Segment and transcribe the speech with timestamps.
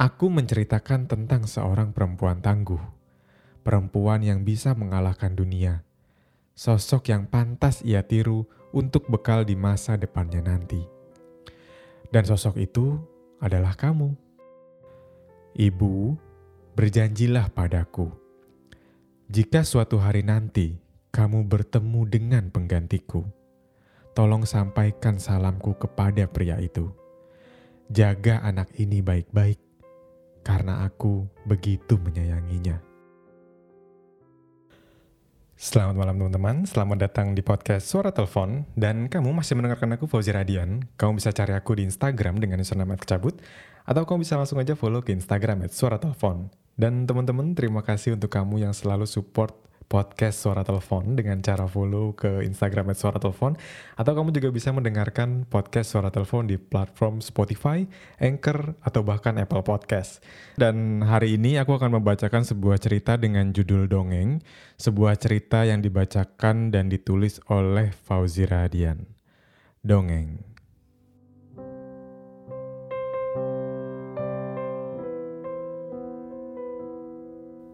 [0.00, 2.80] Aku menceritakan tentang seorang perempuan tangguh,
[3.60, 5.84] perempuan yang bisa mengalahkan dunia,
[6.56, 10.80] sosok yang pantas ia tiru untuk bekal di masa depannya nanti.
[12.08, 12.96] Dan sosok itu
[13.44, 14.16] adalah kamu.
[15.60, 16.16] Ibu,
[16.80, 18.08] berjanjilah padaku,
[19.28, 20.80] jika suatu hari nanti
[21.12, 23.28] kamu bertemu dengan penggantiku,
[24.16, 26.88] tolong sampaikan salamku kepada pria itu.
[27.92, 29.69] Jaga anak ini baik-baik
[30.70, 32.78] karena aku begitu menyayanginya.
[35.58, 38.70] Selamat malam teman-teman, selamat datang di podcast Suara Telepon.
[38.78, 40.86] Dan kamu masih mendengarkan aku Fauzi Radian.
[40.94, 43.42] Kamu bisa cari aku di Instagram dengan username kecabut
[43.82, 46.54] Atau kamu bisa langsung aja follow ke Instagram at Suara Telepon.
[46.78, 49.50] Dan teman-teman terima kasih untuk kamu yang selalu support
[49.90, 53.58] podcast Suara Telepon dengan cara follow ke Instagram Suara Telepon
[53.98, 57.82] atau kamu juga bisa mendengarkan podcast Suara Telepon di platform Spotify,
[58.22, 60.22] Anchor, atau bahkan Apple Podcast.
[60.54, 64.38] Dan hari ini aku akan membacakan sebuah cerita dengan judul Dongeng,
[64.78, 69.10] sebuah cerita yang dibacakan dan ditulis oleh Fauzi Radian.
[69.82, 70.49] Dongeng.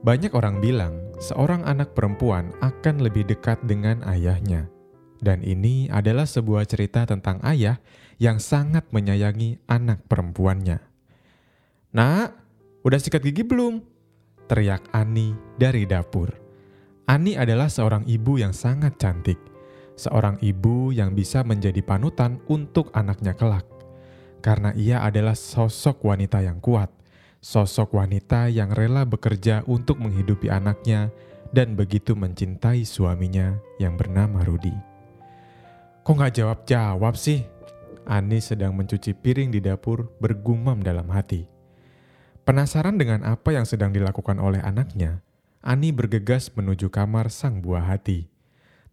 [0.07, 4.71] Banyak orang bilang seorang anak perempuan akan lebih dekat dengan ayahnya.
[5.19, 7.83] Dan ini adalah sebuah cerita tentang ayah
[8.23, 10.79] yang sangat menyayangi anak perempuannya.
[11.91, 12.29] Nak,
[12.87, 13.83] udah sikat gigi belum?
[14.47, 16.31] Teriak Ani dari dapur.
[17.11, 19.43] Ani adalah seorang ibu yang sangat cantik.
[19.99, 23.67] Seorang ibu yang bisa menjadi panutan untuk anaknya kelak.
[24.39, 26.95] Karena ia adalah sosok wanita yang kuat–
[27.47, 31.15] sosok wanita yang rela bekerja untuk menghidupi anaknya
[31.55, 34.75] dan begitu mencintai suaminya yang bernama Rudi.
[36.03, 37.47] Kok nggak jawab-jawab sih?
[38.03, 41.47] Ani sedang mencuci piring di dapur bergumam dalam hati.
[42.43, 45.23] Penasaran dengan apa yang sedang dilakukan oleh anaknya,
[45.63, 48.27] Ani bergegas menuju kamar sang buah hati.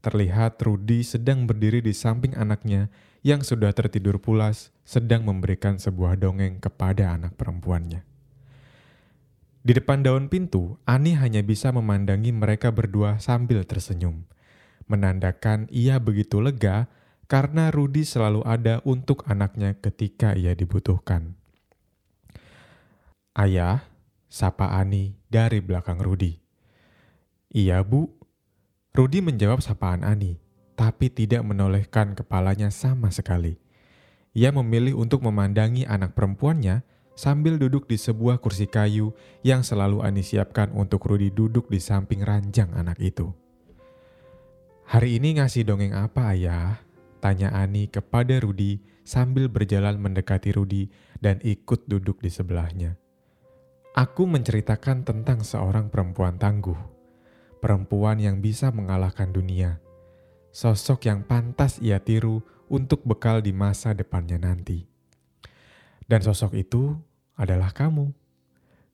[0.06, 2.94] Terlihat Rudi sedang berdiri di samping anaknya
[3.26, 8.13] yang sudah tertidur pulas sedang memberikan sebuah dongeng kepada anak perempuannya.
[9.64, 14.28] Di depan daun pintu, Ani hanya bisa memandangi mereka berdua sambil tersenyum.
[14.92, 16.92] Menandakan ia begitu lega
[17.32, 21.40] karena Rudi selalu ada untuk anaknya ketika ia dibutuhkan.
[23.32, 23.88] Ayah,
[24.28, 26.36] sapa Ani dari belakang Rudi.
[27.48, 28.12] Iya bu,
[28.92, 30.44] Rudi menjawab sapaan Ani,
[30.76, 33.56] tapi tidak menolehkan kepalanya sama sekali.
[34.36, 39.14] Ia memilih untuk memandangi anak perempuannya sambil duduk di sebuah kursi kayu
[39.46, 43.30] yang selalu Ani siapkan untuk Rudi duduk di samping ranjang anak itu.
[44.90, 46.84] Hari ini ngasih dongeng apa ayah?
[47.24, 50.92] Tanya Ani kepada Rudi sambil berjalan mendekati Rudi
[51.24, 53.00] dan ikut duduk di sebelahnya.
[53.94, 56.78] Aku menceritakan tentang seorang perempuan tangguh,
[57.64, 59.80] perempuan yang bisa mengalahkan dunia,
[60.52, 64.93] sosok yang pantas ia tiru untuk bekal di masa depannya nanti.
[66.08, 66.98] Dan sosok itu
[67.38, 68.12] adalah kamu.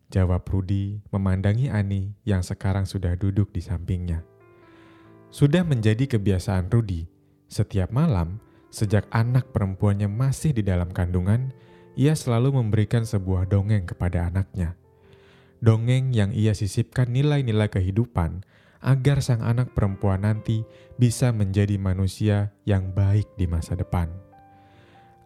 [0.09, 4.25] Jawab Rudi memandangi Ani yang sekarang sudah duduk di sampingnya.
[5.29, 7.05] Sudah menjadi kebiasaan Rudi,
[7.45, 11.53] setiap malam sejak anak perempuannya masih di dalam kandungan,
[11.97, 14.77] ia selalu memberikan sebuah dongeng kepada anaknya.
[15.59, 18.47] Dongeng yang ia sisipkan nilai-nilai kehidupan
[18.79, 20.63] agar sang anak perempuan nanti
[20.95, 24.28] bisa menjadi manusia yang baik di masa depan.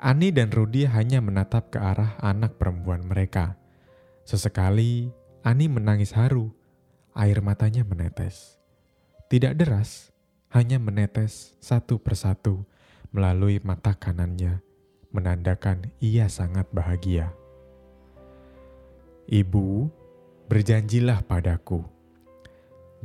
[0.03, 3.55] Ani dan Rudi hanya menatap ke arah anak perempuan mereka.
[4.27, 5.07] Sesekali,
[5.47, 6.51] Ani menangis haru.
[7.15, 8.59] Air matanya menetes.
[9.31, 10.11] Tidak deras,
[10.51, 12.67] hanya menetes satu persatu
[13.15, 14.59] melalui mata kanannya,
[15.15, 17.31] menandakan ia sangat bahagia.
[19.31, 19.87] Ibu,
[20.51, 21.79] berjanjilah padaku,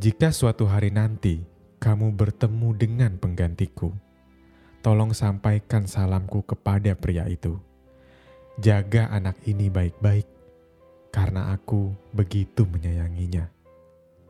[0.02, 1.46] jika suatu hari nanti
[1.78, 4.07] kamu bertemu dengan penggantiku
[4.80, 7.58] tolong sampaikan salamku kepada pria itu.
[8.58, 10.26] Jaga anak ini baik-baik,
[11.14, 13.50] karena aku begitu menyayanginya.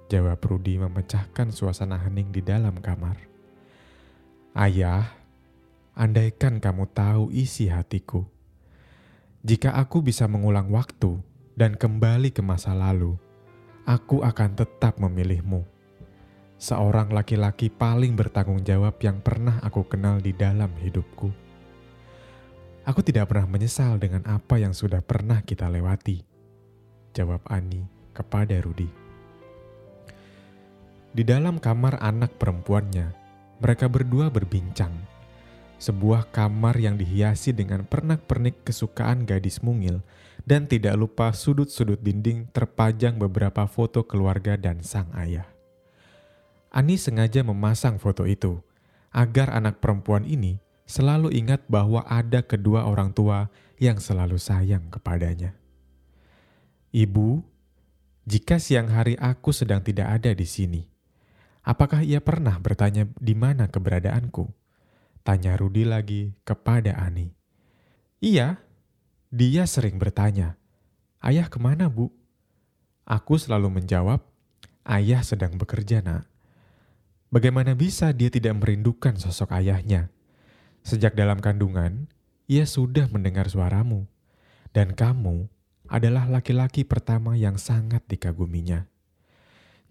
[0.08, 3.16] Jawab Rudi memecahkan suasana hening di dalam kamar.
[4.56, 5.12] Ayah,
[5.92, 8.24] andaikan kamu tahu isi hatiku.
[9.44, 11.20] Jika aku bisa mengulang waktu
[11.56, 13.16] dan kembali ke masa lalu,
[13.84, 15.77] aku akan tetap memilihmu
[16.58, 21.31] seorang laki-laki paling bertanggung jawab yang pernah aku kenal di dalam hidupku.
[22.82, 26.19] Aku tidak pernah menyesal dengan apa yang sudah pernah kita lewati,
[27.14, 28.90] jawab Ani kepada Rudi.
[31.14, 33.14] Di dalam kamar anak perempuannya,
[33.62, 34.93] mereka berdua berbincang.
[35.78, 40.02] Sebuah kamar yang dihiasi dengan pernak-pernik kesukaan gadis mungil
[40.43, 45.57] dan tidak lupa sudut-sudut dinding terpajang beberapa foto keluarga dan sang ayah.
[46.68, 48.60] Ani sengaja memasang foto itu
[49.08, 53.48] agar anak perempuan ini selalu ingat bahwa ada kedua orang tua
[53.80, 55.56] yang selalu sayang kepadanya.
[56.92, 57.44] Ibu,
[58.28, 60.82] jika siang hari aku sedang tidak ada di sini,
[61.64, 64.48] apakah ia pernah bertanya di mana keberadaanku?
[65.24, 67.32] Tanya Rudi lagi kepada Ani.
[68.20, 68.60] Iya,
[69.28, 70.56] dia sering bertanya,
[71.20, 72.08] Ayah ke mana bu?
[73.04, 74.24] Aku selalu menjawab,
[74.88, 76.24] Ayah sedang bekerja nak.
[77.28, 80.08] Bagaimana bisa dia tidak merindukan sosok ayahnya?
[80.80, 82.08] Sejak dalam kandungan,
[82.48, 84.08] ia sudah mendengar suaramu.
[84.72, 85.52] Dan kamu
[85.92, 88.88] adalah laki-laki pertama yang sangat dikaguminya.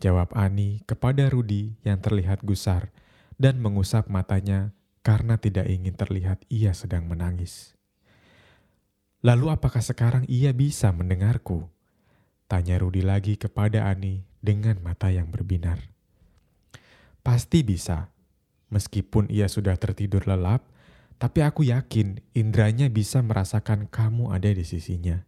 [0.02, 2.90] Jawab Ani kepada Rudi yang terlihat gusar
[3.38, 4.74] dan mengusap matanya
[5.06, 7.78] karena tidak ingin terlihat ia sedang menangis.
[9.22, 11.70] Lalu apakah sekarang ia bisa mendengarku?
[12.50, 15.97] Tanya Rudi lagi kepada Ani dengan mata yang berbinar.
[17.28, 18.16] Pasti bisa.
[18.72, 20.64] Meskipun ia sudah tertidur lelap,
[21.20, 25.28] tapi aku yakin indranya bisa merasakan kamu ada di sisinya.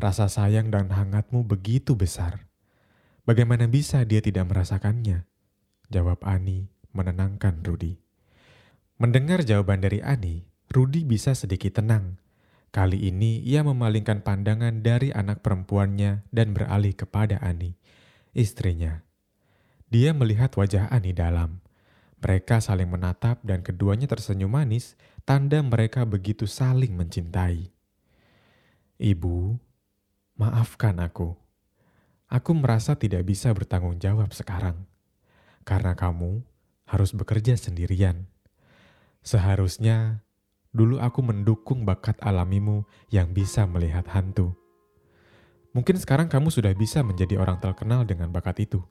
[0.00, 2.48] Rasa sayang dan hangatmu begitu besar.
[3.28, 5.28] Bagaimana bisa dia tidak merasakannya?
[5.92, 8.00] Jawab Ani menenangkan Rudi.
[8.96, 12.16] Mendengar jawaban dari Ani, Rudi bisa sedikit tenang
[12.76, 17.72] Kali ini ia memalingkan pandangan dari anak perempuannya dan beralih kepada Ani,
[18.36, 19.05] istrinya.
[19.96, 21.64] Dia melihat wajah Ani dalam.
[22.20, 24.92] Mereka saling menatap dan keduanya tersenyum manis,
[25.24, 27.72] tanda mereka begitu saling mencintai.
[29.00, 29.56] Ibu,
[30.36, 31.32] maafkan aku.
[32.28, 34.84] Aku merasa tidak bisa bertanggung jawab sekarang.
[35.64, 36.44] Karena kamu
[36.84, 38.28] harus bekerja sendirian.
[39.24, 40.20] Seharusnya
[40.76, 44.52] Dulu aku mendukung bakat alamimu yang bisa melihat hantu.
[45.72, 48.84] Mungkin sekarang kamu sudah bisa menjadi orang terkenal dengan bakat itu.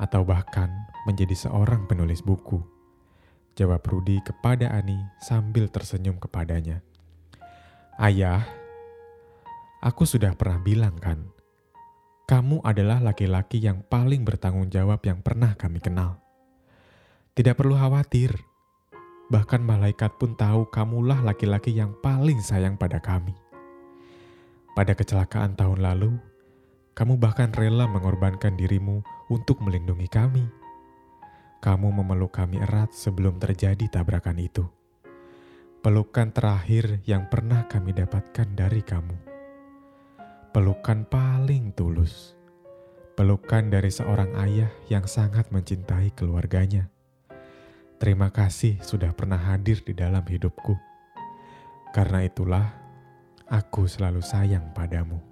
[0.00, 0.72] Atau bahkan
[1.04, 2.64] menjadi seorang penulis buku.
[3.52, 6.80] Jawab Rudi kepada Ani sambil tersenyum kepadanya.
[8.00, 8.40] Ayah,
[9.84, 11.28] aku sudah pernah bilang kan,
[12.24, 16.16] kamu adalah laki-laki yang paling bertanggung jawab yang pernah kami kenal.
[17.36, 18.32] Tidak perlu khawatir,
[19.30, 23.30] Bahkan malaikat pun tahu kamulah laki-laki yang paling sayang pada kami.
[24.74, 26.18] Pada kecelakaan tahun lalu,
[26.98, 30.44] kamu bahkan rela mengorbankan dirimu untuk melindungi kami.
[31.62, 34.66] Kamu memeluk kami erat sebelum terjadi tabrakan itu.
[35.80, 39.16] Pelukan terakhir yang pernah kami dapatkan dari kamu.
[40.50, 42.34] Pelukan paling tulus.
[43.14, 46.90] Pelukan dari seorang ayah yang sangat mencintai keluarganya
[48.00, 50.72] Terima kasih sudah pernah hadir di dalam hidupku.
[51.92, 52.72] Karena itulah
[53.44, 55.29] aku selalu sayang padamu.